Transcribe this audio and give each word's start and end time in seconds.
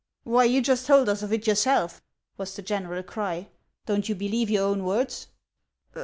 "Why, 0.23 0.45
you 0.45 0.63
just 0.63 0.87
told 0.87 1.09
us 1.09 1.21
of 1.21 1.31
it 1.31 1.45
yourself!" 1.45 2.01
was 2.39 2.55
the 2.55 2.63
general 2.63 3.03
cry." 3.03 3.49
Don't 3.85 4.09
you 4.09 4.15
believe 4.15 4.49
your 4.49 4.63
own 4.67 4.83
words 4.83 5.27